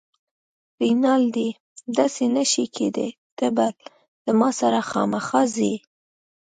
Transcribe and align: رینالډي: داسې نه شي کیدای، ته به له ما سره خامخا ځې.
رینالډي: 0.81 1.49
داسې 1.97 2.23
نه 2.35 2.43
شي 2.51 2.65
کیدای، 2.75 3.09
ته 3.37 3.47
به 3.55 3.67
له 4.25 4.31
ما 4.39 4.49
سره 4.59 4.79
خامخا 4.89 5.41
ځې. 5.55 5.73